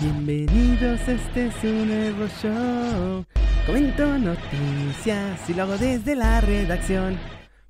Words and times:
Bienvenidos, 0.00 1.00
este 1.08 1.46
es 1.46 1.64
un 1.64 1.88
nuevo 1.88 2.28
show. 2.40 3.24
Comento 3.66 4.06
noticias 4.16 5.50
y 5.50 5.54
lo 5.54 5.64
hago 5.64 5.76
desde 5.76 6.14
la 6.14 6.40
redacción. 6.40 7.18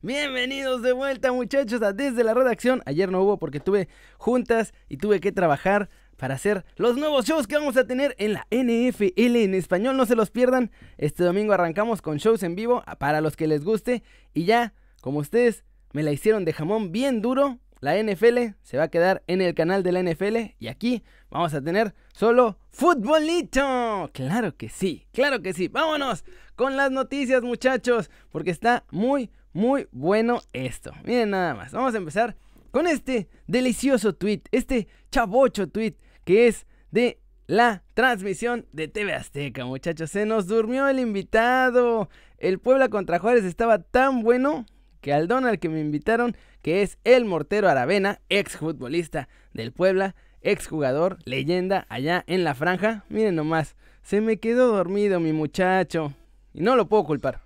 Bienvenidos 0.03 0.83
de 0.83 0.93
vuelta 0.93 1.33
muchachos 1.33 1.81
a 1.81 1.95
Desde 1.95 2.25
la 2.25 2.35
Redacción. 2.35 2.83
Ayer 2.85 3.11
no 3.11 3.23
hubo 3.23 3.39
porque 3.39 3.61
tuve 3.61 3.89
juntas 4.19 4.75
y 4.91 4.99
tuve 4.99 5.21
que 5.21 5.33
trabajar 5.33 5.89
para 6.19 6.35
hacer 6.35 6.67
los 6.77 6.99
nuevos 6.99 7.25
shows 7.25 7.47
que 7.47 7.57
vamos 7.57 7.79
a 7.79 7.87
tener 7.87 8.15
en 8.19 8.35
la 8.35 8.47
NFL 8.51 9.37
en 9.37 9.55
español. 9.55 9.97
No 9.97 10.05
se 10.05 10.15
los 10.15 10.31
pierdan. 10.31 10.71
Este 10.99 11.25
domingo 11.25 11.55
arrancamos 11.55 12.03
con 12.03 12.19
shows 12.19 12.43
en 12.43 12.57
vivo 12.57 12.85
para 12.99 13.23
los 13.23 13.37
que 13.37 13.47
les 13.47 13.65
guste. 13.65 14.03
Y 14.35 14.45
ya, 14.45 14.75
como 15.01 15.21
ustedes 15.21 15.65
me 15.95 16.03
la 16.03 16.13
hicieron 16.13 16.45
de 16.45 16.53
jamón 16.53 16.93
bien 16.93 17.23
duro, 17.23 17.59
la 17.81 18.01
NFL 18.03 18.55
se 18.63 18.77
va 18.77 18.85
a 18.85 18.89
quedar 18.89 19.23
en 19.27 19.41
el 19.41 19.55
canal 19.55 19.83
de 19.83 19.93
la 19.93 20.03
NFL 20.03 20.55
y 20.59 20.69
aquí 20.69 21.03
vamos 21.31 21.55
a 21.55 21.63
tener 21.63 21.95
solo 22.13 22.59
futbolito. 22.71 24.11
Claro 24.13 24.57
que 24.57 24.69
sí, 24.69 25.07
claro 25.13 25.43
que 25.43 25.53
sí. 25.53 25.69
Vámonos 25.69 26.25
con 26.57 26.77
las 26.77 26.91
noticias 26.91 27.43
muchachos, 27.43 28.11
porque 28.31 28.51
está 28.51 28.85
muy, 28.91 29.31
muy 29.53 29.89
bueno 29.93 30.41
esto. 30.53 30.93
Miren 31.05 31.31
nada 31.31 31.55
más, 31.55 31.73
vamos 31.73 31.95
a 31.95 31.99
empezar 31.99 32.37
con 32.71 32.87
este 32.87 33.29
delicioso 33.47 34.15
tweet, 34.15 34.43
este 34.51 34.89
chavocho 35.11 35.69
tweet 35.69 35.95
que 36.25 36.49
es 36.49 36.67
de 36.91 37.21
la 37.47 37.83
transmisión 37.95 38.67
de 38.73 38.89
TV 38.89 39.15
Azteca, 39.15 39.65
muchachos. 39.65 40.11
Se 40.11 40.27
nos 40.27 40.47
durmió 40.47 40.87
el 40.87 40.99
invitado. 40.99 42.11
El 42.37 42.59
Puebla 42.59 42.89
contra 42.91 43.19
Juárez 43.19 43.45
estaba 43.45 43.79
tan 43.79 44.23
bueno 44.23 44.67
que 45.01 45.13
al 45.13 45.29
don 45.29 45.47
al 45.47 45.59
que 45.59 45.69
me 45.69 45.81
invitaron, 45.81 46.37
que 46.63 46.83
es 46.83 46.99
el 47.05 47.25
Mortero 47.25 47.69
Aravena, 47.69 48.21
ex 48.29 48.57
futbolista 48.57 49.29
del 49.53 49.73
Puebla, 49.73 50.15
ex 50.43 50.67
jugador, 50.67 51.19
leyenda 51.25 51.87
allá 51.89 52.25
en 52.27 52.45
la 52.45 52.55
franja, 52.55 53.05
miren 53.09 53.37
nomás, 53.37 53.77
se 54.03 54.21
me 54.21 54.39
quedó 54.39 54.69
dormido 54.69 55.21
mi 55.21 55.33
muchacho 55.33 56.15
y 56.53 56.61
no 56.61 56.77
lo 56.77 56.89
puedo 56.89 57.05
culpar. 57.05 57.43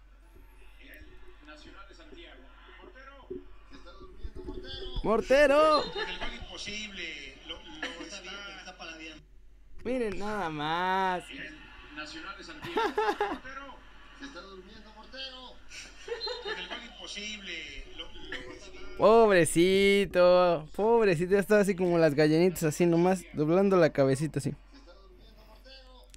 Mortero. 5.03 5.83
Miren 9.85 10.17
nada 10.17 10.48
más. 10.48 11.25
Nacional 11.97 12.39
de 12.39 12.45
Santiago. 12.45 12.81
Mortero. 12.95 13.75
Se 14.21 14.25
está 14.27 14.41
durmiendo, 14.41 14.93
Mortero. 14.93 15.57
Con 16.45 17.02
Pobrecito, 18.99 20.69
pobrecito, 20.77 21.33
ya 21.33 21.41
estaba 21.41 21.63
así 21.63 21.75
como 21.75 21.99
las 21.99 22.15
gallinitas, 22.15 22.63
así 22.63 22.87
nomás, 22.87 23.25
doblando 23.33 23.77
la 23.77 23.91
cabecita 23.91 24.39
así. 24.39 24.55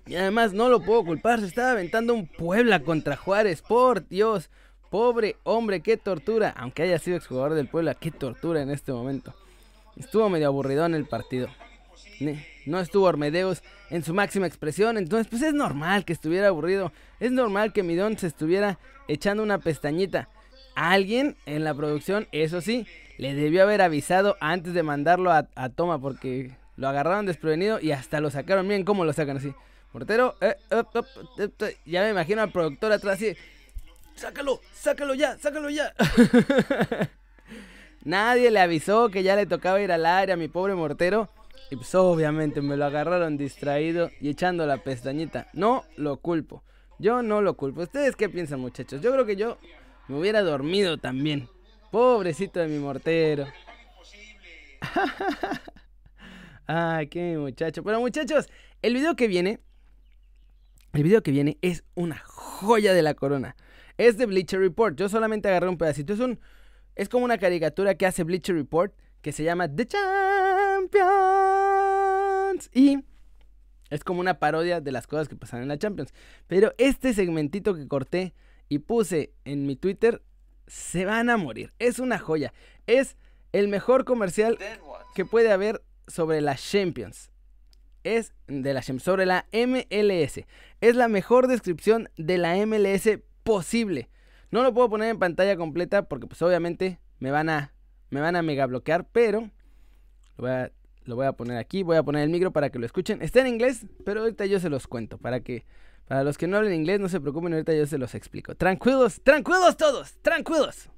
Y 0.08 0.16
además 0.16 0.54
no 0.54 0.70
lo 0.70 0.82
puedo 0.82 1.04
culpar, 1.04 1.40
se 1.40 1.48
estaba 1.48 1.72
aventando 1.72 2.14
un 2.14 2.28
Puebla 2.28 2.82
contra 2.82 3.16
Juárez, 3.16 3.62
por 3.62 4.08
Dios. 4.08 4.52
Pobre 4.92 5.38
hombre, 5.44 5.82
qué 5.82 5.98
tortura. 5.98 6.54
Aunque 6.56 6.84
haya 6.84 7.00
sido 7.00 7.18
exjugador 7.18 7.56
del 7.56 7.68
Puebla, 7.68 7.96
qué 7.96 8.12
tortura 8.12 8.62
en 8.62 8.70
este 8.70 8.94
momento. 8.94 9.34
Estuvo 9.98 10.30
medio 10.30 10.48
aburrido 10.48 10.86
en 10.86 10.94
el 10.94 11.06
partido. 11.06 11.50
No 12.66 12.80
estuvo 12.80 13.06
Ormedeus 13.06 13.64
en 13.90 14.04
su 14.04 14.14
máxima 14.14 14.46
expresión. 14.46 14.98
Entonces, 14.98 15.28
pues 15.28 15.42
es 15.42 15.54
normal 15.54 16.06
que 16.06 16.14
estuviera 16.14 16.50
aburrido. 16.50 16.94
Es 17.20 17.32
normal 17.32 17.74
que 17.74 17.84
Midón 17.84 18.18
se 18.18 18.28
estuviera 18.28 18.78
echando 19.08 19.42
una 19.42 19.58
pestañita. 19.58 20.30
Alguien 20.76 21.38
en 21.45 21.64
la 21.64 21.73
producción, 21.73 22.28
eso 22.31 22.62
sí, 22.62 22.86
le 23.18 23.34
debió 23.34 23.64
haber 23.64 23.81
avisado 23.81 24.36
antes 24.42 24.73
de 24.73 24.84
mandarlo 24.84 25.31
a, 25.31 25.44
toma 25.70 26.00
porque 26.00 26.52
lo 26.76 26.88
agarraron 26.88 27.26
desprevenido 27.26 27.80
y 27.80 27.92
hasta 27.92 28.20
lo 28.20 28.30
sacaron. 28.30 28.68
Miren 28.68 28.84
cómo 28.84 29.06
lo 29.06 29.14
sacan 29.14 29.38
así. 29.38 29.53
Portero, 29.92 30.36
eh, 30.42 30.58
ya 31.86 32.03
me 32.03 32.09
imagino 32.09 32.42
al 32.42 32.52
productor 32.52 32.92
atrás 32.92 33.16
así. 33.16 33.36
Sácalo, 34.16 34.62
sácalo 34.73 35.14
ya, 35.14 35.38
sácalo 35.38 35.70
ya. 35.70 35.94
Nadie 38.03 38.52
le 38.52 38.59
avisó 38.59 39.09
que 39.09 39.24
ya 39.24 39.36
le 39.36 39.46
tocaba 39.46 39.81
ir 39.81 39.92
al 39.92 40.06
área 40.06 40.36
a 40.36 40.38
mi 40.38 40.47
pobre 40.47 40.75
mortero. 40.75 41.30
Y 41.72 41.78
pues 41.78 41.96
obviamente 41.96 42.62
me 42.62 42.78
lo 42.78 42.86
agarraron 42.86 43.38
distraído 43.38 44.12
y 44.22 44.30
echando 44.30 44.66
la 44.68 44.78
pestañita. 44.78 45.47
No 45.53 45.84
lo 45.97 46.18
culpo. 46.18 46.63
Yo 47.00 47.24
no 47.24 47.42
lo 47.42 47.56
culpo. 47.56 47.81
¿Ustedes 47.81 48.16
qué 48.16 48.30
piensan 48.30 48.59
muchachos? 48.59 49.02
Yo 49.02 49.12
creo 49.12 49.25
que 49.25 49.36
yo 49.36 49.57
me 50.08 50.20
hubiera 50.20 50.42
dormido 50.42 50.98
también. 50.98 51.50
Pobrecito 51.92 52.60
de 52.60 52.68
mi 52.68 52.80
mortero. 52.80 53.48
Ay, 56.68 57.08
qué 57.08 57.38
muchacho. 57.38 57.84
Pero 57.84 58.00
muchachos, 58.00 58.50
el 58.82 58.94
video 58.94 59.16
que 59.16 59.28
viene, 59.28 59.60
el 60.94 61.04
video 61.04 61.24
que 61.24 61.32
viene 61.32 61.58
es 61.62 61.84
una 61.94 62.18
joya 62.26 62.94
de 62.94 63.02
la 63.02 63.14
corona. 63.14 63.56
Es 63.98 64.18
de 64.18 64.26
Bleacher 64.26 64.60
Report. 64.60 64.98
Yo 64.98 65.10
solamente 65.10 65.48
agarré 65.48 65.70
un 65.70 65.78
pedacito. 65.78 66.14
Es 66.14 66.20
un, 66.20 66.40
es 66.96 67.10
como 67.10 67.26
una 67.26 67.38
caricatura 67.38 67.96
que 67.96 68.06
hace 68.06 68.24
Bleacher 68.24 68.56
Report 68.56 68.94
que 69.22 69.32
se 69.32 69.44
llama 69.44 69.74
The 69.74 69.88
Champions. 69.88 71.06
Y 72.74 73.04
es 73.90 74.04
como 74.04 74.20
una 74.20 74.40
parodia 74.40 74.82
de 74.82 74.92
las 74.92 75.08
cosas 75.08 75.28
que 75.28 75.36
pasan 75.36 75.62
en 75.62 75.68
la 75.68 75.78
Champions. 75.78 76.14
Pero 76.48 76.74
este 76.78 77.14
segmentito 77.14 77.76
que 77.76 77.88
corté 77.88 78.34
y 78.70 78.80
puse 78.80 79.34
en 79.44 79.66
mi 79.66 79.76
Twitter, 79.76 80.22
se 80.68 81.06
van 81.06 81.30
a 81.30 81.38
morir. 81.38 81.74
Es 81.80 82.00
una 82.00 82.20
joya. 82.20 82.53
Es 82.88 83.18
el 83.52 83.68
mejor 83.68 84.06
comercial 84.06 84.58
que 85.14 85.26
puede 85.26 85.52
haber 85.52 85.84
sobre 86.08 86.42
la 86.42 86.56
Champions. 86.56 87.31
Es 88.04 88.34
de 88.48 88.74
la 88.74 88.81
sobre 88.81 89.25
la 89.25 89.48
MLS. 89.52 90.46
Es 90.81 90.96
la 90.96 91.08
mejor 91.08 91.48
descripción 91.48 92.09
de 92.18 92.38
la 92.38 92.56
MLS 92.66 93.20
posible. 93.44 94.09
No 94.52 94.64
lo 94.64 94.74
puedo 94.74 94.90
poner 94.90 95.09
en 95.09 95.20
pantalla 95.20 95.58
completa 95.58 96.08
porque 96.08 96.28
pues 96.28 96.42
obviamente 96.42 97.00
me 97.20 97.31
van 97.31 97.50
a 97.50 97.74
me 98.09 98.22
van 98.22 98.36
a 98.36 98.42
mega 98.42 98.66
bloquear, 98.66 99.08
pero 99.12 99.50
lo 100.38 101.16
voy, 101.16 101.25
a, 101.25 101.34
poner 101.34 101.58
aquí, 101.58 101.84
voy 101.84 101.98
a 101.98 102.04
poner 102.04 102.24
el 102.24 102.30
micro 102.30 102.52
para 102.52 102.70
que 102.70 102.80
lo 102.80 102.86
escuchen. 102.86 103.22
Está 103.22 103.42
en 103.42 103.48
inglés, 103.48 103.86
pero 104.06 104.22
ahorita 104.22 104.46
yo 104.46 104.59
se 104.59 104.70
los 104.70 104.88
cuento, 104.88 105.18
para 105.18 105.40
que, 105.42 105.66
para 106.08 106.24
los 106.24 106.38
que 106.38 106.48
no 106.48 106.58
hablen 106.58 106.74
inglés, 106.74 107.00
no 107.00 107.10
se 107.10 107.20
preocupen, 107.20 107.54
ahorita 107.54 107.74
yo 107.74 107.86
se 107.86 107.98
los 107.98 108.14
explico. 108.16 108.56
Tranquilos, 108.56 109.22
tranquilos 109.24 109.76
todos, 109.78 110.14
tranquilos. 110.22 110.90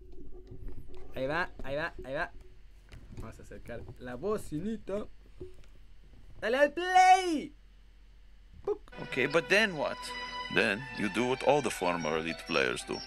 Ahí 1.16 1.28
va, 1.28 1.50
ahí 1.64 1.76
va, 1.76 1.94
ahí 2.04 2.14
va. 2.14 2.32
Vamos 3.20 3.40
a 3.40 3.44
acercar 3.44 3.82
la 4.00 4.16
bocinita. 4.16 5.08
Dale 6.40 6.58
al 6.58 6.72
play. 6.72 7.54
Okay, 9.04 9.26
but 9.26 9.48
then 9.50 9.76
what? 9.76 9.98
Then 10.54 10.82
you 11.00 11.10
do 11.10 11.26
what 11.26 11.44
all 11.44 11.62
the 11.62 11.70
former 11.70 12.18
elite 12.18 12.44
players 12.48 12.84
do. 12.88 12.98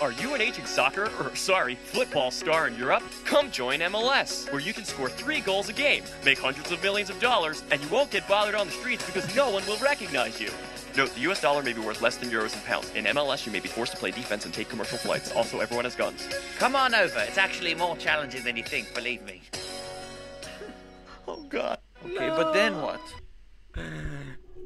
Are 0.00 0.12
you 0.12 0.34
an 0.34 0.40
aging 0.40 0.66
soccer, 0.66 1.08
or 1.18 1.34
sorry, 1.34 1.74
football 1.74 2.30
star 2.30 2.68
in 2.68 2.76
Europe? 2.76 3.02
Come 3.24 3.50
join 3.50 3.80
MLS, 3.80 4.50
where 4.52 4.60
you 4.60 4.72
can 4.72 4.84
score 4.84 5.08
three 5.08 5.40
goals 5.40 5.68
a 5.68 5.72
game, 5.72 6.04
make 6.24 6.38
hundreds 6.38 6.70
of 6.70 6.80
millions 6.82 7.10
of 7.10 7.18
dollars, 7.18 7.64
and 7.72 7.82
you 7.82 7.88
won't 7.88 8.10
get 8.10 8.28
bothered 8.28 8.54
on 8.54 8.66
the 8.66 8.72
streets 8.72 9.04
because 9.06 9.34
no 9.34 9.50
one 9.50 9.66
will 9.66 9.78
recognize 9.78 10.40
you. 10.40 10.50
Note, 10.98 11.14
the 11.14 11.30
US 11.30 11.40
dollar 11.40 11.62
may 11.62 11.72
be 11.72 11.80
worth 11.80 12.02
less 12.02 12.16
than 12.16 12.28
euros 12.28 12.54
and 12.54 12.64
pounds. 12.64 12.90
In 12.96 13.04
MLS, 13.04 13.46
you 13.46 13.52
may 13.52 13.60
be 13.60 13.68
forced 13.68 13.92
to 13.92 13.98
play 13.98 14.10
defense 14.10 14.44
and 14.46 14.52
take 14.52 14.68
commercial 14.68 14.98
flights. 14.98 15.30
Also, 15.30 15.60
everyone 15.60 15.84
has 15.84 15.94
guns. 15.94 16.26
Come 16.58 16.74
on 16.74 16.92
over. 16.92 17.20
It's 17.20 17.38
actually 17.38 17.76
more 17.76 17.96
challenging 17.98 18.42
than 18.42 18.56
you 18.56 18.64
think, 18.64 18.92
believe 18.96 19.22
me. 19.22 19.40
oh, 21.28 21.44
God. 21.48 21.78
Okay, 22.04 22.26
no. 22.26 22.34
but 22.34 22.52
then 22.52 22.82
what? 22.82 23.00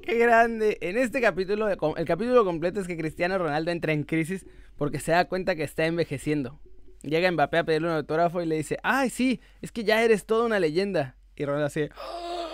Qué 0.07 0.17
grande. 0.17 0.79
En 0.81 0.97
este 0.97 1.21
capítulo, 1.21 1.69
el 1.69 2.07
capítulo 2.07 2.47
completo 2.47 2.81
es 2.81 2.87
que 2.87 2.97
Cristiano 2.97 3.37
Ronaldo 3.37 3.71
entra 3.71 3.93
en 3.93 4.05
crisis 4.05 4.47
porque 4.79 5.01
se 5.01 5.13
da 5.13 5.27
cuenta 5.27 5.55
que 5.55 5.65
está 5.65 5.85
envejeciendo. 5.85 6.59
Llega 7.03 7.31
Mbappé 7.31 7.59
a 7.59 7.65
pedirle 7.65 7.89
un 7.89 7.95
autógrafo 7.95 8.41
y 8.41 8.47
le 8.47 8.57
dice, 8.57 8.79
ay, 8.83 9.11
sí, 9.11 9.43
es 9.61 9.71
que 9.71 9.85
ya 9.85 10.03
eres 10.03 10.25
toda 10.25 10.47
una 10.47 10.59
leyenda. 10.59 11.15
Y 11.37 11.45
Ronaldo 11.45 11.67
así, 11.67 11.91
¡Ah! 11.95 12.52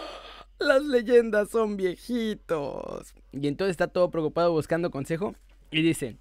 Las 0.58 0.82
leyendas 0.84 1.50
son 1.50 1.76
viejitos. 1.76 3.14
Y 3.32 3.46
entonces 3.46 3.72
está 3.72 3.88
todo 3.88 4.10
preocupado 4.10 4.52
buscando 4.52 4.90
consejo 4.90 5.34
y 5.70 5.82
dice, 5.82 6.16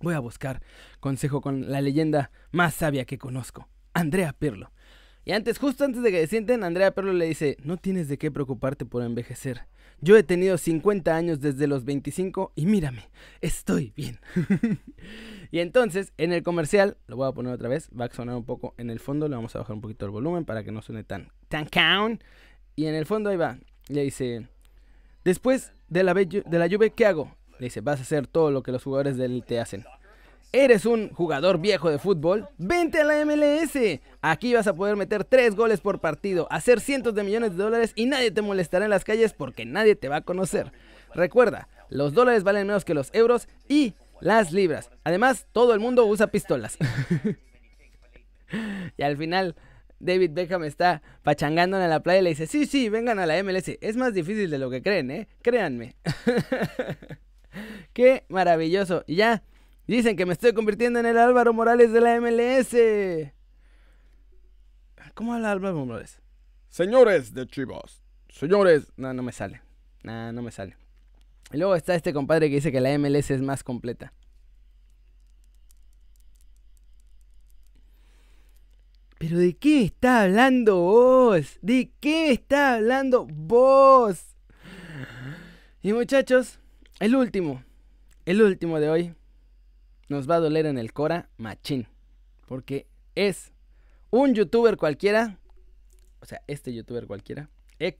voy 0.00 0.14
a 0.14 0.20
buscar 0.20 0.62
consejo 1.00 1.40
con 1.40 1.70
la 1.70 1.80
leyenda 1.80 2.30
más 2.50 2.74
sabia 2.74 3.04
que 3.04 3.18
conozco, 3.18 3.68
Andrea 3.94 4.32
Pirlo. 4.32 4.70
Y 5.28 5.32
antes, 5.32 5.58
justo 5.58 5.84
antes 5.84 6.02
de 6.02 6.10
que 6.10 6.20
se 6.22 6.26
sienten, 6.28 6.64
Andrea 6.64 6.92
Perlo 6.92 7.12
le 7.12 7.26
dice, 7.26 7.58
no 7.62 7.76
tienes 7.76 8.08
de 8.08 8.16
qué 8.16 8.30
preocuparte 8.30 8.86
por 8.86 9.02
envejecer. 9.02 9.66
Yo 10.00 10.16
he 10.16 10.22
tenido 10.22 10.56
50 10.56 11.14
años 11.14 11.40
desde 11.40 11.66
los 11.66 11.84
25 11.84 12.52
y 12.56 12.64
mírame, 12.64 13.10
estoy 13.42 13.92
bien. 13.94 14.20
y 15.50 15.58
entonces, 15.58 16.14
en 16.16 16.32
el 16.32 16.42
comercial, 16.42 16.96
lo 17.08 17.16
voy 17.16 17.28
a 17.28 17.32
poner 17.32 17.52
otra 17.52 17.68
vez, 17.68 17.90
va 17.90 18.06
a 18.06 18.10
sonar 18.10 18.36
un 18.36 18.46
poco 18.46 18.72
en 18.78 18.88
el 18.88 19.00
fondo, 19.00 19.28
le 19.28 19.36
vamos 19.36 19.54
a 19.54 19.58
bajar 19.58 19.74
un 19.74 19.82
poquito 19.82 20.06
el 20.06 20.12
volumen 20.12 20.46
para 20.46 20.64
que 20.64 20.72
no 20.72 20.80
suene 20.80 21.04
tan, 21.04 21.30
tan. 21.48 21.68
Y 22.74 22.86
en 22.86 22.94
el 22.94 23.04
fondo 23.04 23.28
ahí 23.28 23.36
va, 23.36 23.58
le 23.88 24.02
dice, 24.02 24.48
después 25.24 25.72
de 25.88 26.02
la, 26.02 26.14
de 26.14 26.58
la 26.58 26.66
lluvia, 26.66 26.90
¿qué 26.90 27.06
hago? 27.06 27.34
Le 27.58 27.66
dice, 27.66 27.80
vas 27.80 27.98
a 27.98 28.02
hacer 28.02 28.26
todo 28.26 28.50
lo 28.50 28.62
que 28.62 28.72
los 28.72 28.84
jugadores 28.84 29.16
del 29.16 29.44
te 29.44 29.60
hacen. 29.60 29.84
¿Eres 30.52 30.86
un 30.86 31.10
jugador 31.10 31.58
viejo 31.58 31.90
de 31.90 31.98
fútbol? 31.98 32.48
Vente 32.56 33.00
a 33.00 33.04
la 33.04 33.22
MLS. 33.26 34.00
Aquí 34.22 34.54
vas 34.54 34.66
a 34.66 34.72
poder 34.72 34.96
meter 34.96 35.24
3 35.24 35.54
goles 35.54 35.80
por 35.80 36.00
partido, 36.00 36.48
hacer 36.50 36.80
cientos 36.80 37.14
de 37.14 37.22
millones 37.22 37.56
de 37.56 37.62
dólares 37.62 37.92
y 37.96 38.06
nadie 38.06 38.30
te 38.30 38.40
molestará 38.40 38.86
en 38.86 38.90
las 38.90 39.04
calles 39.04 39.34
porque 39.34 39.66
nadie 39.66 39.94
te 39.94 40.08
va 40.08 40.16
a 40.16 40.20
conocer. 40.22 40.72
Recuerda, 41.14 41.68
los 41.90 42.14
dólares 42.14 42.44
valen 42.44 42.66
menos 42.66 42.86
que 42.86 42.94
los 42.94 43.10
euros 43.12 43.46
y 43.68 43.92
las 44.20 44.52
libras. 44.52 44.90
Además, 45.04 45.46
todo 45.52 45.74
el 45.74 45.80
mundo 45.80 46.06
usa 46.06 46.28
pistolas. 46.28 46.78
y 48.96 49.02
al 49.02 49.18
final, 49.18 49.54
David 50.00 50.30
Beckham 50.32 50.64
está 50.64 51.02
pachangando 51.22 51.80
en 51.80 51.90
la 51.90 52.00
playa 52.00 52.20
y 52.20 52.22
le 52.22 52.30
dice, 52.30 52.46
sí, 52.46 52.66
sí, 52.66 52.88
vengan 52.88 53.18
a 53.18 53.26
la 53.26 53.42
MLS. 53.42 53.68
Es 53.80 53.96
más 53.96 54.14
difícil 54.14 54.50
de 54.50 54.58
lo 54.58 54.70
que 54.70 54.82
creen, 54.82 55.10
¿eh? 55.10 55.28
Créanme. 55.42 55.96
Qué 57.92 58.24
maravilloso. 58.28 59.04
Y 59.06 59.16
ya, 59.16 59.42
dicen 59.86 60.16
que 60.16 60.26
me 60.26 60.32
estoy 60.32 60.52
convirtiendo 60.52 61.00
en 61.00 61.06
el 61.06 61.18
Álvaro 61.18 61.52
Morales 61.52 61.92
de 61.92 62.00
la 62.00 62.20
MLS. 62.20 63.32
¿Cómo 65.14 65.34
habla 65.34 65.50
Álvaro 65.50 65.74
Morales? 65.84 66.20
Señores 66.68 67.34
de 67.34 67.46
Chivas. 67.46 68.02
Señores. 68.28 68.92
No, 68.96 69.12
no 69.12 69.22
me 69.22 69.32
sale. 69.32 69.62
No, 70.04 70.32
no 70.32 70.42
me 70.42 70.52
sale. 70.52 70.76
Y 71.52 71.56
luego 71.56 71.74
está 71.74 71.94
este 71.94 72.12
compadre 72.12 72.48
que 72.48 72.56
dice 72.56 72.70
que 72.70 72.80
la 72.80 72.96
MLS 72.98 73.30
es 73.30 73.42
más 73.42 73.64
completa. 73.64 74.12
Pero 79.18 79.36
¿de 79.38 79.56
qué 79.56 79.82
está 79.82 80.22
hablando 80.22 80.76
vos? 80.76 81.58
¿De 81.60 81.90
qué 81.98 82.30
está 82.30 82.74
hablando 82.74 83.26
vos? 83.26 84.36
Y 85.82 85.92
muchachos, 85.92 86.60
el 87.00 87.16
último, 87.16 87.64
el 88.26 88.42
último 88.42 88.78
de 88.78 88.90
hoy 88.90 89.14
nos 90.08 90.30
va 90.30 90.36
a 90.36 90.40
doler 90.40 90.66
en 90.66 90.78
el 90.78 90.92
Cora 90.92 91.28
Machín. 91.36 91.88
Porque 92.46 92.86
es 93.16 93.52
un 94.10 94.34
youtuber 94.34 94.76
cualquiera. 94.76 95.38
O 96.20 96.26
sea, 96.26 96.40
este 96.46 96.72
youtuber 96.72 97.06
cualquiera. 97.06 97.50
eh, 97.80 97.98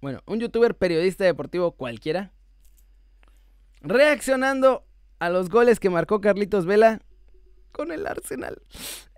bueno, 0.00 0.22
un 0.26 0.40
youtuber 0.40 0.76
periodista 0.76 1.24
deportivo 1.24 1.72
cualquiera. 1.72 2.32
Reaccionando 3.80 4.84
a 5.18 5.30
los 5.30 5.48
goles 5.48 5.80
que 5.80 5.88
marcó 5.90 6.20
Carlitos 6.20 6.66
Vela 6.66 7.00
con 7.72 7.92
el 7.92 8.06
Arsenal. 8.06 8.60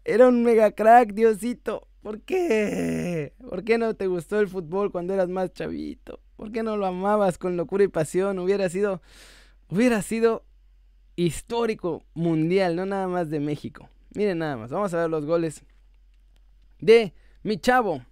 Era 0.05 0.29
un 0.29 0.43
mega 0.43 0.73
crack, 0.73 1.13
Diosito. 1.13 1.87
¿Por 2.03 2.23
qué? 2.23 3.35
¿Por 3.49 3.65
qué 3.65 3.77
no 3.79 3.95
te 3.95 4.07
gustó 4.07 4.41
el 4.41 4.49
fútbol 4.49 4.91
cuando 4.91 5.13
eras 5.13 5.29
más 5.29 5.53
chavito? 5.53 6.21
¿Por 6.37 6.51
qué 6.51 6.63
no 6.63 6.77
lo 6.77 6.87
amabas 6.87 7.37
con 7.37 7.57
locura 7.57 7.85
y 7.85 7.89
pasión? 7.89 8.39
Hubiera 8.39 8.69
sido 8.69 9.03
hubiera 9.69 10.03
sido 10.03 10.45
histórico 11.17 12.03
mundial, 12.15 12.77
no 12.77 12.87
nada 12.87 13.09
más 13.09 13.31
de 13.31 13.41
México. 13.41 13.89
Miren 14.15 14.39
nada 14.39 14.57
más, 14.57 14.71
vamos 14.71 14.93
a 14.95 14.99
ver 14.99 15.11
los 15.11 15.25
goles 15.25 15.65
de 16.79 17.15
mi 17.43 17.59
chavo. 17.59 18.03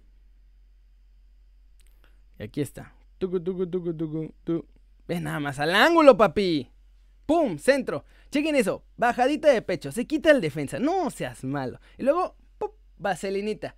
Y 2.37 2.43
aquí 2.43 2.61
está. 2.61 2.93
Tucu, 3.17 3.39
tucu, 3.41 3.67
tucu, 3.67 3.93
tucu, 3.93 4.65
nada 5.07 5.39
más 5.39 5.59
al 5.59 5.75
ángulo, 5.75 6.15
papi. 6.15 6.69
¡Pum! 7.29 7.59
Centro. 7.59 8.05
Chequen 8.31 8.55
eso. 8.55 8.83
Bajadita 8.97 9.49
de 9.49 9.61
pecho. 9.61 9.91
Se 9.91 10.07
quita 10.07 10.31
el 10.31 10.41
defensa. 10.41 10.79
No 10.79 11.11
seas 11.11 11.43
malo. 11.43 11.79
Y 11.99 12.01
luego, 12.01 12.35
¡pum! 12.57 12.71
Vaselinita. 12.97 13.75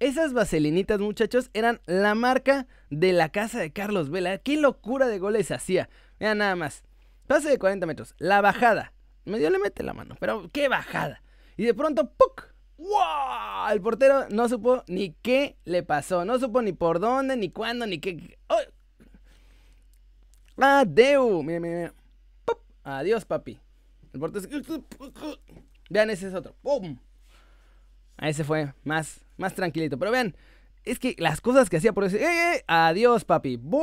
Esas 0.00 0.32
vaselinitas, 0.32 0.98
muchachos, 0.98 1.50
eran 1.52 1.82
la 1.84 2.14
marca 2.14 2.66
de 2.88 3.12
la 3.12 3.28
casa 3.28 3.60
de 3.60 3.70
Carlos 3.70 4.08
Vela. 4.08 4.38
¡Qué 4.38 4.56
locura 4.56 5.08
de 5.08 5.18
goles 5.18 5.50
hacía! 5.50 5.90
Vean 6.18 6.38
nada 6.38 6.56
más. 6.56 6.84
Pase 7.26 7.50
de 7.50 7.58
40 7.58 7.84
metros. 7.84 8.14
La 8.16 8.40
bajada. 8.40 8.94
Medio 9.26 9.50
le 9.50 9.58
mete 9.58 9.82
la 9.82 9.92
mano. 9.92 10.16
Pero 10.18 10.48
qué 10.50 10.68
bajada. 10.68 11.20
Y 11.58 11.66
de 11.66 11.74
pronto, 11.74 12.10
¡puc! 12.16 12.54
¡Wow! 12.78 13.72
El 13.72 13.82
portero 13.82 14.26
no 14.30 14.48
supo 14.48 14.84
ni 14.86 15.12
qué 15.20 15.58
le 15.66 15.82
pasó. 15.82 16.24
No 16.24 16.38
supo 16.38 16.62
ni 16.62 16.72
por 16.72 16.98
dónde, 16.98 17.36
ni 17.36 17.50
cuándo, 17.50 17.86
ni 17.86 17.98
qué. 17.98 18.38
¡Oh! 18.48 18.56
¡Adeu! 20.56 21.42
Mira, 21.42 21.60
mira, 21.60 21.76
mira. 21.76 22.05
Adiós, 22.86 23.24
papi. 23.24 23.58
El 24.12 24.20
portero. 24.20 24.46
Vean, 25.90 26.08
ese 26.08 26.28
es 26.28 26.34
otro. 26.34 26.54
¡Pum! 26.62 26.98
A 28.16 28.28
ese 28.28 28.44
fue 28.44 28.72
más, 28.84 29.22
más 29.36 29.56
tranquilito. 29.56 29.98
Pero 29.98 30.12
vean, 30.12 30.36
es 30.84 31.00
que 31.00 31.16
las 31.18 31.40
cosas 31.40 31.68
que 31.68 31.78
hacía 31.78 31.92
por 31.92 32.04
ese. 32.04 32.22
¡Eh, 32.22 32.54
eh! 32.54 32.64
Adiós, 32.68 33.24
papi. 33.24 33.58
¡Pah! 33.58 33.80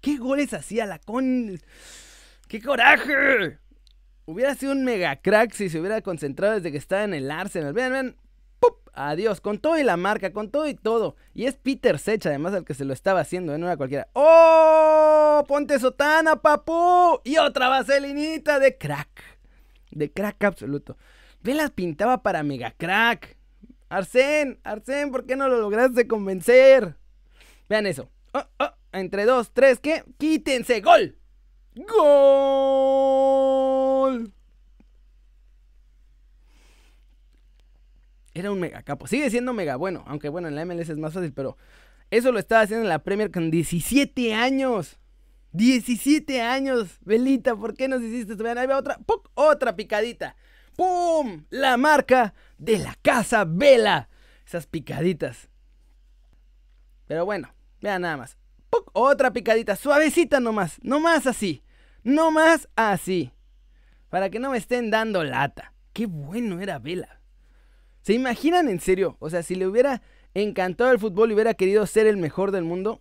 ¿Qué 0.00 0.16
goles 0.16 0.54
hacía 0.54 0.86
la 0.86 0.98
con. 0.98 1.60
¡Qué 2.48 2.62
coraje! 2.62 3.58
Hubiera 4.24 4.54
sido 4.54 4.72
un 4.72 4.82
mega 4.82 5.16
crack 5.16 5.52
si 5.52 5.68
se 5.68 5.78
hubiera 5.78 6.00
concentrado 6.00 6.54
desde 6.54 6.72
que 6.72 6.78
estaba 6.78 7.04
en 7.04 7.12
el 7.12 7.30
Arsenal. 7.30 7.74
Vean, 7.74 7.92
vean. 7.92 8.16
Adiós. 8.92 9.40
Con 9.40 9.58
todo 9.58 9.78
y 9.78 9.82
la 9.82 9.96
marca, 9.96 10.32
con 10.32 10.50
todo 10.50 10.68
y 10.68 10.74
todo. 10.74 11.16
Y 11.34 11.46
es 11.46 11.56
Peter 11.56 11.98
Sech, 11.98 12.24
además, 12.26 12.54
al 12.54 12.64
que 12.64 12.74
se 12.74 12.84
lo 12.84 12.92
estaba 12.92 13.20
haciendo, 13.20 13.56
no 13.58 13.66
era 13.66 13.76
cualquiera. 13.76 14.08
¡Oh! 14.12 15.44
¡Ponte 15.48 15.78
sotana, 15.78 16.40
papu! 16.40 17.20
Y 17.24 17.36
otra 17.38 17.68
vaselinita 17.68 18.58
de 18.58 18.78
crack. 18.78 19.08
De 19.90 20.12
crack 20.12 20.42
absoluto. 20.44 20.96
Velas 21.42 21.70
pintaba 21.70 22.22
para 22.22 22.42
mega 22.42 22.72
crack. 22.72 23.36
Arsén, 23.88 24.58
Arsén, 24.64 25.10
¿por 25.12 25.24
qué 25.26 25.36
no 25.36 25.48
lo 25.48 25.60
lograste 25.60 26.08
convencer? 26.08 26.96
Vean 27.68 27.86
eso. 27.86 28.10
Oh, 28.32 28.44
oh, 28.58 28.72
entre 28.92 29.24
dos, 29.24 29.52
tres, 29.52 29.78
¿qué? 29.78 30.02
¡Quítense! 30.18 30.80
¡Gol! 30.80 31.16
¡Gol! 31.76 32.04
Era 38.34 38.50
un 38.50 38.58
mega 38.58 38.82
capo. 38.82 39.06
Sigue 39.06 39.30
siendo 39.30 39.52
mega 39.52 39.76
bueno. 39.76 40.04
Aunque 40.06 40.28
bueno, 40.28 40.48
en 40.48 40.56
la 40.56 40.64
MLS 40.64 40.88
es 40.88 40.98
más 40.98 41.14
fácil, 41.14 41.32
pero 41.32 41.56
eso 42.10 42.32
lo 42.32 42.38
estaba 42.40 42.62
haciendo 42.62 42.84
en 42.84 42.88
la 42.88 42.98
Premier 42.98 43.30
con 43.30 43.50
17 43.50 44.34
años. 44.34 44.98
17 45.52 46.42
años. 46.42 46.98
Velita, 47.02 47.54
¿por 47.54 47.74
qué 47.74 47.86
nos 47.86 48.02
hiciste 48.02 48.32
esto? 48.32 48.44
Vean, 48.44 48.58
ahí 48.58 48.66
va 48.66 48.76
otra. 48.76 48.98
¡Puc! 48.98 49.30
Otra 49.34 49.76
picadita. 49.76 50.36
¡Pum! 50.76 51.44
La 51.50 51.76
marca 51.76 52.34
de 52.58 52.78
la 52.78 52.96
casa 53.00 53.44
Vela. 53.44 54.08
Esas 54.44 54.66
picaditas. 54.66 55.48
Pero 57.06 57.24
bueno, 57.24 57.54
vean 57.80 58.02
nada 58.02 58.16
más. 58.16 58.36
¡Puc! 58.68 58.90
Otra 58.92 59.32
picadita. 59.32 59.76
Suavecita 59.76 60.40
nomás. 60.40 60.80
Nomás 60.82 61.28
así. 61.28 61.62
No 62.02 62.32
más 62.32 62.68
así. 62.74 63.32
Para 64.10 64.28
que 64.28 64.40
no 64.40 64.50
me 64.50 64.58
estén 64.58 64.90
dando 64.90 65.22
lata. 65.22 65.72
Qué 65.92 66.06
bueno 66.06 66.60
era 66.60 66.80
Vela. 66.80 67.20
¿Se 68.04 68.12
imaginan 68.12 68.68
en 68.68 68.80
serio? 68.80 69.16
O 69.18 69.30
sea, 69.30 69.42
si 69.42 69.54
le 69.54 69.66
hubiera 69.66 70.02
encantado 70.34 70.92
el 70.92 70.98
fútbol 70.98 71.30
y 71.30 71.34
hubiera 71.34 71.54
querido 71.54 71.86
ser 71.86 72.06
el 72.06 72.18
mejor 72.18 72.50
del 72.50 72.64
mundo. 72.64 73.00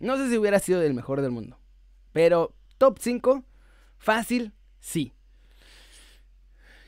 No 0.00 0.16
sé 0.16 0.28
si 0.28 0.36
hubiera 0.36 0.58
sido 0.58 0.82
el 0.82 0.92
mejor 0.92 1.20
del 1.20 1.30
mundo. 1.30 1.56
Pero 2.12 2.52
top 2.78 2.98
5, 2.98 3.44
fácil, 3.96 4.52
sí. 4.80 5.12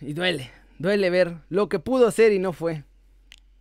Y 0.00 0.12
duele, 0.12 0.50
duele 0.80 1.08
ver 1.08 1.36
lo 1.50 1.68
que 1.68 1.78
pudo 1.78 2.10
ser 2.10 2.32
y 2.32 2.40
no 2.40 2.52
fue. 2.52 2.82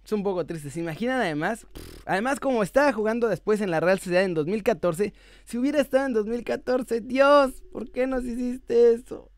Es 0.03 0.11
un 0.13 0.23
poco 0.23 0.47
triste. 0.47 0.71
¿Se 0.71 0.79
imaginan 0.79 1.21
además? 1.21 1.67
Además, 2.07 2.39
como 2.39 2.63
estaba 2.63 2.91
jugando 2.91 3.27
después 3.27 3.61
en 3.61 3.69
la 3.69 3.79
Real 3.79 3.99
Sociedad 3.99 4.23
en 4.23 4.33
2014, 4.33 5.13
si 5.45 5.57
hubiera 5.59 5.79
estado 5.79 6.07
en 6.07 6.13
2014, 6.13 7.01
Dios, 7.01 7.61
¿por 7.71 7.91
qué 7.91 8.07
nos 8.07 8.23
hiciste 8.23 8.93
eso? 8.93 9.29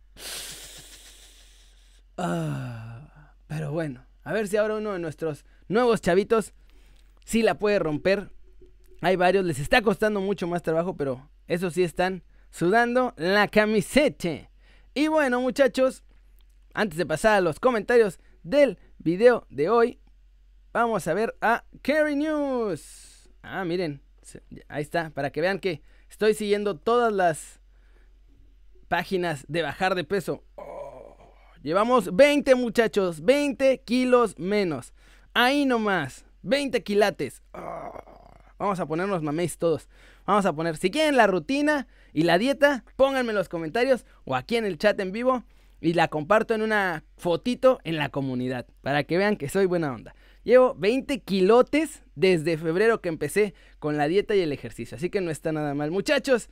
Ah, 2.18 3.36
pero 3.48 3.74
bueno, 3.74 4.06
a 4.24 4.34
ver 4.34 4.48
si 4.48 4.58
ahora 4.58 4.76
uno 4.76 4.94
de 4.94 5.00
nuestros 5.00 5.46
nuevos 5.68 6.02
chavitos 6.02 6.54
sí 7.26 7.42
la 7.42 7.58
puede 7.58 7.80
romper. 7.80 8.32
Hay 9.02 9.16
varios, 9.16 9.46
les 9.46 9.60
está 9.60 9.82
costando 9.82 10.22
mucho 10.22 10.48
más 10.48 10.62
trabajo, 10.62 10.96
pero 10.96 11.30
eso 11.48 11.72
sí 11.72 11.84
están 11.84 12.24
sudando 12.52 13.14
la 13.18 13.48
camiseta. 13.48 14.50
Y 14.94 15.08
bueno, 15.08 15.42
muchachos, 15.42 16.04
antes 16.74 16.98
de 16.98 17.06
pasar 17.06 17.36
a 17.36 17.42
los 17.42 17.60
comentarios 17.60 18.20
del 18.44 18.78
video 19.00 19.48
de 19.50 19.70
hoy, 19.70 20.00
vamos 20.74 21.08
a 21.08 21.14
ver 21.14 21.36
a 21.42 21.64
Carry 21.82 22.16
News. 22.16 23.30
Ah, 23.42 23.66
miren, 23.66 24.02
ahí 24.68 24.84
está, 24.84 25.10
para 25.10 25.32
que 25.32 25.42
vean 25.42 25.60
que 25.60 25.82
estoy 26.10 26.34
siguiendo 26.34 26.78
todas 26.78 27.12
las 27.12 27.60
páginas 28.88 29.46
de 29.48 29.62
bajar 29.62 29.96
de 29.96 30.04
peso. 30.04 30.44
Llevamos 31.64 32.16
20 32.16 32.56
muchachos, 32.56 33.24
20 33.24 33.82
kilos 33.86 34.38
menos. 34.40 34.94
Ahí 35.36 35.66
nomás, 35.66 36.26
20 36.42 36.82
quilates. 36.82 37.44
Oh, 37.54 37.92
vamos 38.58 38.80
a 38.80 38.88
ponernos 38.88 39.22
maméis 39.22 39.60
todos. 39.60 39.88
Vamos 40.26 40.48
a 40.48 40.54
poner, 40.54 40.78
si 40.78 40.90
quieren 40.90 41.18
la 41.18 41.28
rutina 41.28 41.88
y 42.14 42.24
la 42.24 42.40
dieta, 42.40 42.84
pónganme 42.96 43.30
en 43.30 43.36
los 43.36 43.48
comentarios 43.48 44.06
o 44.26 44.36
aquí 44.36 44.56
en 44.56 44.66
el 44.66 44.80
chat 44.80 45.00
en 45.00 45.12
vivo 45.12 45.44
y 45.82 45.94
la 45.94 46.08
comparto 46.08 46.56
en 46.56 46.64
una 46.64 47.04
fotito 47.18 47.80
en 47.84 47.98
la 47.98 48.10
comunidad 48.10 48.66
para 48.82 49.04
que 49.04 49.20
vean 49.20 49.36
que 49.36 49.48
soy 49.48 49.68
buena 49.68 49.94
onda. 49.94 50.16
Llevo 50.44 50.74
20 50.80 51.20
kilotes 51.20 52.02
desde 52.16 52.58
febrero 52.58 53.02
que 53.02 53.10
empecé 53.10 53.54
con 53.78 53.98
la 53.98 54.08
dieta 54.08 54.36
y 54.36 54.42
el 54.42 54.52
ejercicio, 54.52 54.98
así 54.98 55.12
que 55.12 55.22
no 55.22 55.30
está 55.30 55.52
nada 55.52 55.76
mal. 55.76 55.92
Muchachos, 55.92 56.50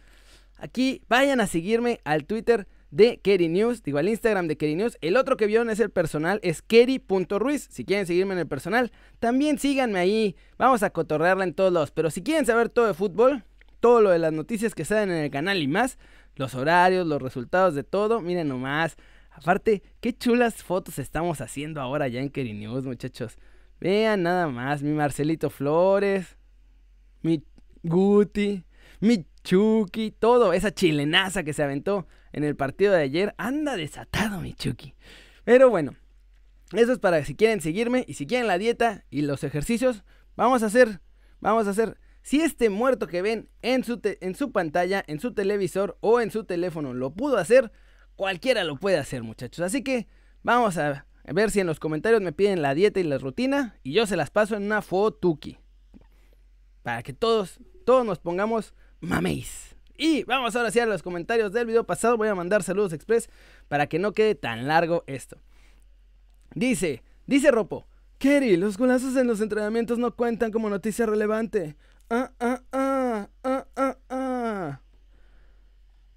aquí 0.57 1.01
vayan 1.09 1.41
a 1.41 1.47
seguirme 1.47 1.99
al 2.03 2.25
Twitter 2.25 2.67
de 2.91 3.19
Kerry 3.19 3.49
News, 3.49 3.83
digo 3.83 3.99
al 3.99 4.09
Instagram 4.09 4.47
de 4.47 4.57
Kerry 4.57 4.75
News. 4.75 4.97
El 5.01 5.17
otro 5.17 5.37
que 5.37 5.47
vieron 5.47 5.69
es 5.69 5.79
el 5.79 5.89
personal, 5.89 6.39
es 6.43 6.61
Kerry.ruiz. 6.61 7.67
Si 7.69 7.85
quieren 7.85 8.05
seguirme 8.05 8.33
en 8.33 8.39
el 8.39 8.47
personal, 8.47 8.91
también 9.19 9.59
síganme 9.59 9.99
ahí. 9.99 10.35
Vamos 10.57 10.83
a 10.83 10.89
cotorrearla 10.89 11.43
en 11.43 11.53
todos 11.53 11.71
lados. 11.71 11.91
Pero 11.91 12.09
si 12.09 12.23
quieren 12.23 12.45
saber 12.45 12.69
todo 12.69 12.87
de 12.87 12.93
fútbol, 12.93 13.43
todo 13.79 14.01
lo 14.01 14.09
de 14.09 14.19
las 14.19 14.33
noticias 14.33 14.75
que 14.75 14.85
salen 14.85 15.11
en 15.11 15.23
el 15.23 15.31
canal 15.31 15.61
y 15.61 15.67
más, 15.67 15.97
los 16.35 16.55
horarios, 16.55 17.05
los 17.05 17.21
resultados 17.21 17.75
de 17.75 17.83
todo, 17.83 18.21
miren 18.21 18.47
nomás. 18.47 18.97
Aparte, 19.31 19.83
qué 20.01 20.13
chulas 20.13 20.63
fotos 20.63 20.99
estamos 20.99 21.41
haciendo 21.41 21.81
ahora 21.81 22.07
ya 22.07 22.19
en 22.19 22.29
Kerry 22.29 22.53
News, 22.53 22.85
muchachos. 22.85 23.37
Vean 23.79 24.23
nada 24.23 24.47
más, 24.47 24.81
mi 24.81 24.91
Marcelito 24.91 25.49
Flores, 25.49 26.37
mi 27.21 27.43
Guti, 27.83 28.65
mi 28.99 29.25
Chucky, 29.43 30.11
todo, 30.11 30.51
esa 30.51 30.73
chilenaza 30.73 31.43
que 31.43 31.53
se 31.53 31.63
aventó 31.63 32.05
en 32.31 32.43
el 32.43 32.55
partido 32.55 32.93
de 32.93 33.01
ayer. 33.01 33.35
Anda 33.37 33.75
desatado, 33.75 34.41
mi 34.41 34.53
Chucky. 34.53 34.95
Pero 35.43 35.69
bueno, 35.69 35.95
eso 36.73 36.91
es 36.91 36.99
para 36.99 37.23
si 37.25 37.35
quieren 37.35 37.61
seguirme 37.61 38.05
y 38.07 38.13
si 38.13 38.27
quieren 38.27 38.47
la 38.47 38.57
dieta 38.57 39.05
y 39.09 39.21
los 39.21 39.43
ejercicios, 39.43 40.03
vamos 40.35 40.61
a 40.63 40.67
hacer, 40.67 41.01
vamos 41.39 41.67
a 41.67 41.71
hacer. 41.71 41.97
Si 42.21 42.41
este 42.41 42.69
muerto 42.69 43.07
que 43.07 43.21
ven 43.21 43.49
en 43.61 43.83
su, 43.83 43.99
en 44.03 44.35
su 44.35 44.51
pantalla, 44.51 45.03
en 45.07 45.19
su 45.19 45.33
televisor 45.33 45.97
o 46.01 46.21
en 46.21 46.31
su 46.31 46.43
teléfono 46.43 46.93
lo 46.93 47.11
pudo 47.11 47.37
hacer, 47.37 47.71
cualquiera 48.15 48.63
lo 48.63 48.75
puede 48.75 48.97
hacer, 48.97 49.23
muchachos. 49.23 49.65
Así 49.65 49.83
que 49.83 50.07
vamos 50.43 50.77
a 50.77 51.05
ver 51.25 51.49
si 51.49 51.59
en 51.59 51.67
los 51.67 51.79
comentarios 51.79 52.21
me 52.21 52.33
piden 52.33 52.61
la 52.61 52.75
dieta 52.75 52.99
y 52.99 53.03
la 53.03 53.17
rutina 53.17 53.79
y 53.81 53.93
yo 53.93 54.05
se 54.05 54.17
las 54.17 54.29
paso 54.29 54.55
en 54.55 54.63
una 54.63 54.81
fotuki. 54.81 55.57
Para 56.83 57.01
que 57.01 57.13
todos, 57.13 57.59
todos 57.85 58.05
nos 58.05 58.19
pongamos 58.19 58.75
maméis. 58.99 59.75
Y 60.01 60.23
vamos 60.23 60.55
ahora 60.55 60.71
sí 60.71 60.79
a 60.79 60.85
los 60.85 61.03
comentarios 61.03 61.51
del 61.51 61.67
video 61.67 61.83
pasado. 61.83 62.15
Voy 62.15 62.29
a 62.29 62.33
mandar 62.33 62.63
saludos 62.63 62.93
express 62.93 63.29
para 63.67 63.87
que 63.87 63.99
no 63.99 64.13
quede 64.13 64.33
tan 64.33 64.65
largo 64.65 65.03
esto. 65.07 65.37
Dice, 66.55 67.03
dice 67.27 67.51
Ropo, 67.51 67.85
Kerry, 68.17 68.55
los 68.55 68.77
golazos 68.77 69.17
en 69.17 69.27
los 69.27 69.41
entrenamientos 69.41 69.99
no 69.99 70.15
cuentan 70.15 70.53
como 70.53 70.69
noticia 70.69 71.05
relevante. 71.05 71.75
Ah, 72.09 72.31
ah, 72.39 72.61
ah, 72.71 73.27
ah, 73.43 73.65
ah, 73.75 73.97
ah. 74.09 74.81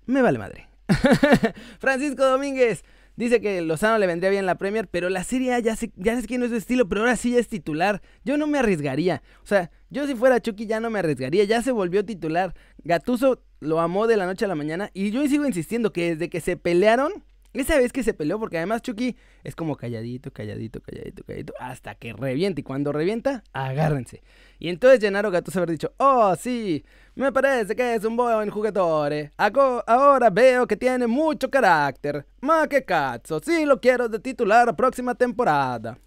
Me 0.07 0.23
vale 0.23 0.39
madre. 0.39 0.69
Francisco 1.81 2.25
Domínguez 2.25 2.85
dice 3.17 3.41
que 3.41 3.61
Lozano 3.63 3.99
le 3.99 4.07
vendría 4.07 4.31
bien 4.31 4.47
la 4.47 4.57
Premier, 4.57 4.89
pero 4.89 5.09
la 5.09 5.25
Serie 5.25 5.55
A 5.55 5.59
ya 5.59 5.77
sé, 5.77 5.93
ya 5.97 6.21
sé 6.21 6.27
que 6.27 6.39
no 6.39 6.45
es 6.45 6.51
su 6.51 6.57
estilo, 6.57 6.89
pero 6.89 7.03
ahora 7.03 7.17
sí 7.17 7.37
es 7.37 7.49
titular. 7.49 8.03
Yo 8.25 8.37
no 8.37 8.47
me 8.47 8.59
arriesgaría. 8.59 9.23
O 9.43 9.47
sea, 9.47 9.71
yo 9.91 10.07
si 10.07 10.15
fuera 10.15 10.41
Chucky 10.41 10.67
ya 10.67 10.81
no 10.81 10.91
me 10.91 10.99
arriesgaría. 10.99 11.45
Ya 11.45 11.63
se 11.63 11.73
volvió 11.73 12.05
titular. 12.05 12.55
Gatuso 12.85 13.43
lo 13.61 13.81
amó 13.81 14.07
de 14.07 14.17
la 14.17 14.27
noche 14.27 14.45
a 14.45 14.49
la 14.49 14.55
mañana. 14.55 14.91
Y 14.95 15.11
yo 15.11 15.27
sigo 15.29 15.47
insistiendo 15.47 15.93
que 15.93 16.11
desde 16.11 16.31
que 16.31 16.41
se 16.41 16.57
pelearon, 16.57 17.25
esa 17.61 17.77
vez 17.77 17.93
que 17.93 18.03
se 18.03 18.15
peleó, 18.15 18.39
porque 18.39 18.57
además 18.57 18.83
Chucky 18.83 19.17
es 19.45 19.55
como 19.55 19.77
calladito, 19.77 20.31
calladito, 20.33 20.81
calladito, 20.81 21.23
calladito, 21.25 21.53
hasta 21.61 21.95
que 21.95 22.13
revienta. 22.15 22.61
Y 22.61 22.65
cuando 22.65 22.93
revienta, 22.93 23.45
agárrense. 23.53 24.23
Y 24.59 24.69
entonces 24.69 25.01
Gennaro 25.01 25.31
Gattuso 25.31 25.59
haber 25.59 25.71
dicho, 25.71 25.93
oh 25.99 26.35
sí, 26.37 26.85
me 27.15 27.31
parece 27.33 27.77
que 27.77 27.95
es 27.95 28.05
un 28.05 28.17
buen 28.17 28.49
jugador. 28.51 29.13
eh. 29.13 29.31
Ahora 29.37 30.31
veo 30.31 30.67
que 30.67 30.77
tiene 30.77 31.07
mucho 31.07 31.51
carácter. 31.51 32.27
Ma 32.41 32.67
que 32.69 32.85
cazzo, 32.85 33.41
sí 33.41 33.65
lo 33.65 33.81
quiero 33.81 34.09
de 34.09 34.19
titular 34.19 34.67
la 34.67 34.77
próxima 34.77 35.15
temporada. 35.15 35.99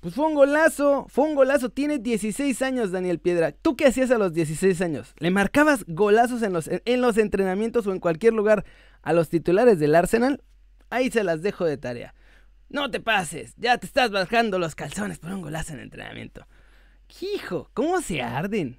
Pues 0.00 0.14
fue 0.14 0.26
un 0.26 0.34
golazo, 0.34 1.06
fue 1.08 1.24
un 1.24 1.34
golazo. 1.34 1.70
Tiene 1.70 1.98
16 1.98 2.62
años 2.62 2.92
Daniel 2.92 3.18
Piedra. 3.18 3.52
¿Tú 3.52 3.76
qué 3.76 3.86
hacías 3.86 4.10
a 4.12 4.18
los 4.18 4.32
16 4.32 4.80
años? 4.80 5.14
¿Le 5.18 5.30
marcabas 5.30 5.84
golazos 5.88 6.42
en 6.42 6.52
los, 6.52 6.68
en 6.68 7.00
los 7.00 7.18
entrenamientos 7.18 7.86
o 7.86 7.92
en 7.92 7.98
cualquier 7.98 8.32
lugar 8.32 8.64
a 9.02 9.12
los 9.12 9.28
titulares 9.28 9.80
del 9.80 9.96
Arsenal? 9.96 10.42
Ahí 10.90 11.10
se 11.10 11.24
las 11.24 11.42
dejo 11.42 11.64
de 11.64 11.78
tarea. 11.78 12.14
No 12.68 12.90
te 12.90 13.00
pases, 13.00 13.54
ya 13.56 13.78
te 13.78 13.86
estás 13.86 14.10
bajando 14.10 14.58
los 14.58 14.74
calzones 14.74 15.18
por 15.18 15.32
un 15.32 15.42
golazo 15.42 15.72
en 15.72 15.80
entrenamiento. 15.80 16.46
Hijo, 17.20 17.70
¿cómo 17.74 18.00
se 18.00 18.22
arden? 18.22 18.78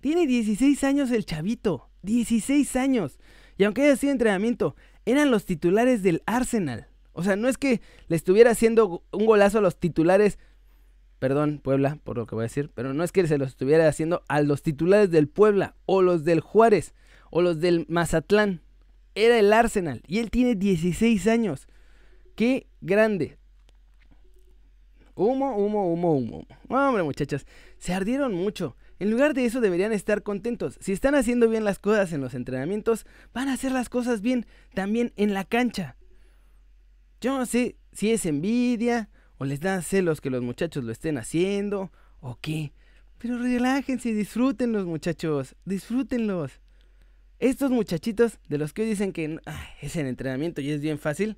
Tiene 0.00 0.26
16 0.26 0.82
años 0.84 1.10
el 1.10 1.26
chavito, 1.26 1.90
16 2.02 2.76
años. 2.76 3.18
Y 3.56 3.64
aunque 3.64 3.82
haya 3.82 3.96
sido 3.96 4.12
entrenamiento, 4.12 4.76
eran 5.04 5.30
los 5.30 5.44
titulares 5.44 6.02
del 6.02 6.22
Arsenal. 6.26 6.87
O 7.18 7.24
sea, 7.24 7.34
no 7.34 7.48
es 7.48 7.58
que 7.58 7.80
le 8.06 8.14
estuviera 8.14 8.52
haciendo 8.52 9.02
un 9.10 9.26
golazo 9.26 9.58
a 9.58 9.60
los 9.60 9.76
titulares, 9.76 10.38
perdón, 11.18 11.58
Puebla, 11.60 11.98
por 12.04 12.16
lo 12.16 12.28
que 12.28 12.36
voy 12.36 12.42
a 12.42 12.44
decir, 12.44 12.70
pero 12.76 12.94
no 12.94 13.02
es 13.02 13.10
que 13.10 13.26
se 13.26 13.38
los 13.38 13.48
estuviera 13.48 13.88
haciendo 13.88 14.22
a 14.28 14.40
los 14.40 14.62
titulares 14.62 15.10
del 15.10 15.26
Puebla, 15.26 15.74
o 15.84 16.00
los 16.00 16.22
del 16.22 16.38
Juárez, 16.38 16.94
o 17.32 17.42
los 17.42 17.58
del 17.58 17.86
Mazatlán. 17.88 18.62
Era 19.16 19.36
el 19.36 19.52
Arsenal, 19.52 20.00
y 20.06 20.20
él 20.20 20.30
tiene 20.30 20.54
16 20.54 21.26
años. 21.26 21.66
¡Qué 22.36 22.68
grande! 22.80 23.36
Humo, 25.16 25.56
humo, 25.56 25.92
humo, 25.92 26.16
humo. 26.16 26.46
Hombre, 26.68 27.02
muchachas, 27.02 27.46
se 27.78 27.94
ardieron 27.94 28.32
mucho. 28.32 28.76
En 29.00 29.10
lugar 29.10 29.34
de 29.34 29.44
eso 29.44 29.60
deberían 29.60 29.92
estar 29.92 30.22
contentos. 30.22 30.78
Si 30.80 30.92
están 30.92 31.16
haciendo 31.16 31.48
bien 31.48 31.64
las 31.64 31.80
cosas 31.80 32.12
en 32.12 32.20
los 32.20 32.34
entrenamientos, 32.34 33.06
van 33.34 33.48
a 33.48 33.54
hacer 33.54 33.72
las 33.72 33.88
cosas 33.88 34.20
bien 34.20 34.46
también 34.72 35.12
en 35.16 35.34
la 35.34 35.42
cancha. 35.44 35.96
Yo 37.20 37.36
no 37.36 37.46
sé 37.46 37.76
si 37.92 38.12
es 38.12 38.26
envidia 38.26 39.08
o 39.38 39.44
les 39.44 39.60
dan 39.60 39.82
celos 39.82 40.20
que 40.20 40.30
los 40.30 40.42
muchachos 40.42 40.84
lo 40.84 40.92
estén 40.92 41.18
haciendo 41.18 41.90
o 42.20 42.38
qué. 42.40 42.72
Pero 43.18 43.38
relájense, 43.38 44.14
disfrútenlos 44.14 44.86
muchachos, 44.86 45.56
disfrútenlos. 45.64 46.60
Estos 47.40 47.70
muchachitos 47.70 48.38
de 48.48 48.58
los 48.58 48.72
que 48.72 48.82
hoy 48.82 48.88
dicen 48.88 49.12
que 49.12 49.38
"Ay, 49.46 49.66
es 49.80 49.96
en 49.96 50.06
entrenamiento 50.06 50.60
y 50.60 50.70
es 50.70 50.80
bien 50.80 50.98
fácil, 50.98 51.36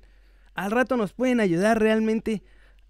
al 0.53 0.71
rato 0.71 0.97
nos 0.97 1.13
pueden 1.13 1.39
ayudar 1.39 1.79
realmente. 1.79 2.43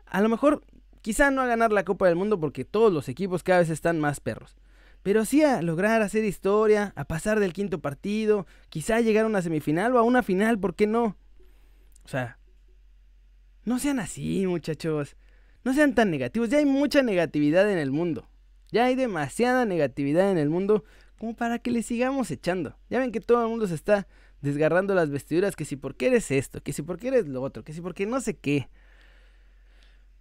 A 0.05 0.21
lo 0.21 0.29
mejor 0.29 0.63
quizá 1.01 1.31
no 1.31 1.41
a 1.41 1.45
ganar 1.45 1.71
la 1.71 1.85
Copa 1.85 2.07
del 2.07 2.15
Mundo 2.15 2.39
porque 2.39 2.65
todos 2.65 2.91
los 2.91 3.07
equipos 3.09 3.43
cada 3.43 3.59
vez 3.59 3.69
están 3.69 3.99
más 3.99 4.19
perros. 4.19 4.55
Pero 5.03 5.25
sí 5.25 5.41
a 5.43 5.61
lograr 5.61 6.01
hacer 6.01 6.23
historia, 6.25 6.93
a 6.95 7.05
pasar 7.05 7.39
del 7.39 7.53
quinto 7.53 7.79
partido, 7.79 8.45
quizá 8.69 9.01
llegar 9.01 9.25
a 9.25 9.27
una 9.27 9.41
semifinal 9.41 9.95
o 9.95 9.99
a 9.99 10.03
una 10.03 10.21
final, 10.23 10.59
¿por 10.59 10.75
qué 10.75 10.85
no? 10.87 11.17
O 12.03 12.07
sea, 12.07 12.37
no 13.65 13.79
sean 13.79 13.99
así, 13.99 14.45
muchachos. 14.47 15.15
No 15.63 15.73
sean 15.73 15.93
tan 15.93 16.09
negativos. 16.09 16.49
Ya 16.49 16.57
hay 16.57 16.65
mucha 16.65 17.03
negatividad 17.03 17.71
en 17.71 17.77
el 17.77 17.91
mundo. 17.91 18.27
Ya 18.71 18.85
hay 18.85 18.95
demasiada 18.95 19.65
negatividad 19.65 20.31
en 20.31 20.37
el 20.37 20.49
mundo 20.49 20.83
como 21.17 21.35
para 21.35 21.59
que 21.59 21.71
le 21.71 21.83
sigamos 21.83 22.31
echando. 22.31 22.75
Ya 22.89 22.99
ven 22.99 23.11
que 23.11 23.19
todo 23.19 23.43
el 23.43 23.49
mundo 23.49 23.67
se 23.67 23.75
está 23.75 24.07
desgarrando 24.41 24.95
las 24.95 25.11
vestiduras, 25.11 25.55
que 25.55 25.65
si 25.65 25.75
porque 25.75 26.07
eres 26.07 26.31
esto, 26.31 26.61
que 26.61 26.73
si 26.73 26.81
porque 26.81 27.09
eres 27.09 27.27
lo 27.27 27.43
otro, 27.43 27.63
que 27.63 27.73
si 27.73 27.81
porque 27.81 28.07
no 28.07 28.19
sé 28.21 28.37
qué. 28.37 28.69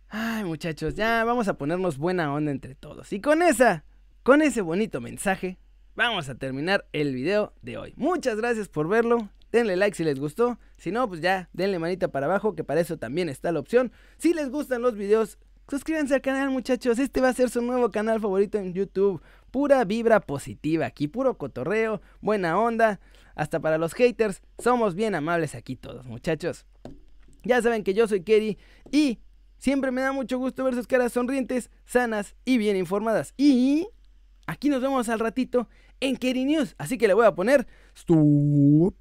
Ay, 0.09 0.45
muchachos, 0.45 0.95
ya 0.95 1.25
vamos 1.25 1.49
a 1.49 1.55
ponernos 1.55 1.97
buena 1.97 2.35
onda 2.35 2.51
entre 2.51 2.75
todos. 2.75 3.13
Y 3.13 3.21
con 3.21 3.43
esa, 3.43 3.85
con 4.23 4.43
ese 4.43 4.61
bonito 4.61 5.01
mensaje, 5.01 5.57
vamos 5.95 6.29
a 6.29 6.35
terminar 6.35 6.87
el 6.93 7.15
video 7.15 7.55
de 7.63 7.79
hoy. 7.79 7.95
Muchas 7.97 8.37
gracias 8.37 8.69
por 8.69 8.89
verlo. 8.89 9.31
Denle 9.53 9.77
like 9.77 9.97
si 9.97 10.05
les 10.05 10.19
gustó. 10.21 10.59
Si 10.77 10.91
no, 10.91 11.09
pues 11.09 11.21
ya, 11.21 11.49
denle 11.53 11.79
manita 11.79 12.09
para 12.09 12.27
abajo, 12.27 12.55
que 12.55 12.65
para 12.65 12.81
eso 12.81 12.99
también 12.99 13.29
está 13.29 13.53
la 13.53 13.61
opción. 13.61 13.93
Si 14.19 14.33
les 14.33 14.51
gustan 14.51 14.83
los 14.83 14.95
videos, 14.95 15.39
suscríbanse 15.69 16.15
al 16.15 16.21
canal, 16.21 16.51
muchachos. 16.51 16.99
Este 16.99 17.21
va 17.21 17.29
a 17.29 17.35
ser 17.35 17.51
su 17.51 17.63
nuevo 17.63 17.91
canal 17.91 18.21
favorito 18.21 18.59
en 18.59 18.73
YouTube. 18.73 19.23
Pura 19.51 19.85
vibra 19.85 20.21
positiva 20.21 20.87
aquí, 20.87 21.09
puro 21.09 21.37
cotorreo, 21.37 22.01
buena 22.21 22.59
onda. 22.59 23.01
Hasta 23.35 23.61
para 23.61 23.79
los 23.79 23.95
haters, 23.95 24.43
somos 24.59 24.95
bien 24.95 25.15
amables 25.15 25.55
aquí 25.55 25.75
todos, 25.75 26.07
muchachos. 26.07 26.67
Ya 27.43 27.63
saben 27.63 27.83
que 27.83 27.95
yo 27.95 28.07
soy 28.07 28.23
Kerry 28.23 28.59
y 28.91 29.19
siempre 29.59 29.91
me 29.91 30.03
da 30.03 30.13
mucho 30.13 30.39
gusto 30.39 30.63
ver 30.65 30.75
sus 30.75 30.87
caras 30.87 31.13
sonrientes, 31.13 31.71
sanas 31.87 32.37
y 32.45 32.59
bien 32.59 32.77
informadas. 32.77 33.33
Y 33.37 33.89
aquí 34.47 34.69
nos 34.69 34.83
vemos 34.83 35.09
al 35.09 35.21
ratito 35.21 35.69
en 36.01 36.17
Kerry 36.17 36.45
News. 36.45 36.75
Así 36.79 36.99
que 36.99 37.09
le 37.09 37.15
voy 37.15 37.27
a 37.27 37.35
poner... 37.35 37.67
Stop 37.95 39.00